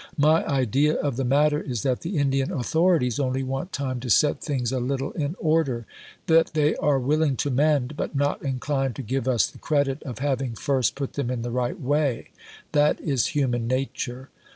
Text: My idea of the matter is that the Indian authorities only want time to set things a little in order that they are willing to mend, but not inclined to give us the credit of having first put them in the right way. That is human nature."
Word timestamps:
My 0.17 0.43
idea 0.47 0.95
of 0.95 1.15
the 1.15 1.23
matter 1.23 1.61
is 1.61 1.83
that 1.83 2.01
the 2.01 2.17
Indian 2.17 2.51
authorities 2.51 3.19
only 3.19 3.43
want 3.43 3.71
time 3.71 3.99
to 3.99 4.09
set 4.09 4.41
things 4.43 4.71
a 4.71 4.79
little 4.79 5.11
in 5.11 5.35
order 5.37 5.85
that 6.25 6.55
they 6.55 6.75
are 6.77 6.97
willing 6.99 7.35
to 7.37 7.51
mend, 7.51 7.95
but 7.95 8.15
not 8.15 8.41
inclined 8.41 8.95
to 8.95 9.03
give 9.03 9.27
us 9.27 9.45
the 9.45 9.59
credit 9.59 10.01
of 10.01 10.17
having 10.17 10.55
first 10.55 10.95
put 10.95 11.13
them 11.13 11.29
in 11.29 11.43
the 11.43 11.51
right 11.51 11.79
way. 11.79 12.29
That 12.71 12.99
is 12.99 13.27
human 13.37 13.67
nature." 13.67 14.29